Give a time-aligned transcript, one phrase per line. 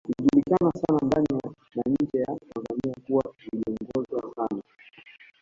[0.09, 1.27] Ilijulikana sana ndani
[1.75, 4.63] na nje ya Tanzania kuwa iliongozwa sana